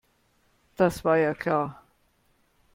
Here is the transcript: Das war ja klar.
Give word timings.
Das 0.77 1.05
war 1.05 1.17
ja 1.17 1.35
klar. 1.35 1.83